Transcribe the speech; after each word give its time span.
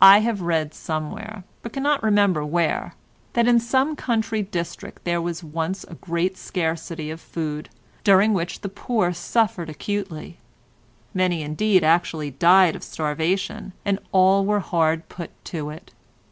I 0.00 0.18
have 0.18 0.40
read 0.40 0.74
somewhere, 0.74 1.44
but 1.62 1.72
cannot 1.72 2.02
remember 2.02 2.44
where, 2.44 2.96
that 3.34 3.46
in 3.46 3.60
some 3.60 3.94
country 3.94 4.42
district 4.42 5.04
there 5.04 5.22
was 5.22 5.44
once 5.44 5.84
a 5.84 5.94
great 5.94 6.36
scarcity 6.36 7.10
of 7.12 7.20
food, 7.20 7.68
during 8.02 8.34
which 8.34 8.62
the 8.62 8.68
poor 8.68 9.12
suffered 9.12 9.70
acutely; 9.70 10.38
many 11.14 11.42
indeed 11.42 11.84
actually 11.84 12.32
died 12.32 12.74
of 12.74 12.82
starvation, 12.82 13.72
and 13.84 14.00
all 14.10 14.44
were 14.44 14.58
hard 14.58 15.08
put 15.08 15.30
to 15.44 15.70
it. 15.70 15.92